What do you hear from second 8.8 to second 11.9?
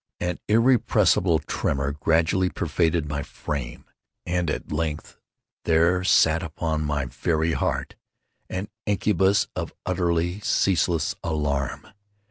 incubus of utterly causeless alarm.